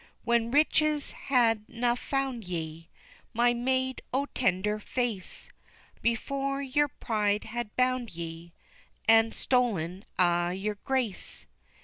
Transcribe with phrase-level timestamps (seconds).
[0.23, 2.89] When riches had na found ye
[3.33, 5.47] My maid o' tender face!
[6.01, 8.51] Before yer pride had bound ye,
[9.07, 11.45] An' stolen a' yer grace.